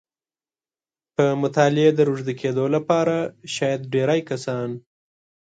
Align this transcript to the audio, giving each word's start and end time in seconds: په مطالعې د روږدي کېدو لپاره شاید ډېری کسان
په 1.15 1.25
مطالعې 1.41 1.89
د 1.93 1.99
روږدي 2.07 2.33
کېدو 2.41 2.65
لپاره 2.75 3.15
شاید 3.55 3.81
ډېری 3.93 4.21
کسان 4.29 4.69